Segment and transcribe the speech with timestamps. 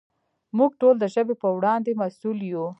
[0.57, 2.65] موږ ټول د ژبې په وړاندې مسؤل یو.